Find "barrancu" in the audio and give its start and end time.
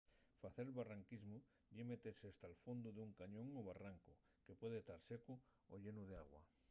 3.69-4.13